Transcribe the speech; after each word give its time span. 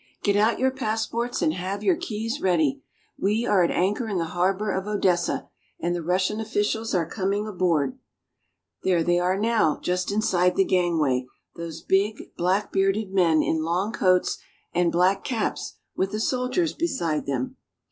GET 0.23 0.35
out 0.35 0.57
your 0.57 0.71
passports 0.71 1.43
and 1.43 1.53
have 1.53 1.83
your 1.83 1.95
keys 1.95 2.41
ready! 2.41 2.81
We 3.19 3.45
are 3.45 3.63
at 3.63 3.69
anchor 3.69 4.07
in 4.07 4.17
the 4.17 4.25
harbor 4.25 4.71
of 4.71 4.87
Odessa, 4.87 5.47
and 5.79 5.95
the 5.95 6.01
Russian 6.01 6.39
officials 6.39 6.95
are 6.95 7.07
coming 7.07 7.47
aboard. 7.47 7.99
There 8.81 9.03
they 9.03 9.19
are 9.19 9.37
now, 9.39 9.79
just 9.79 10.11
inside 10.11 10.55
the 10.55 10.65
gangway, 10.65 11.27
those 11.55 11.83
big, 11.83 12.35
black 12.35 12.71
bearded 12.71 13.11
men 13.13 13.43
in 13.43 13.61
long 13.61 13.91
coats 13.93 14.39
and 14.73 14.91
black 14.91 15.23
caps 15.23 15.75
with 15.95 16.11
the 16.11 16.19
soldiers 16.19 16.73
beside 16.73 17.27
them! 17.27 17.57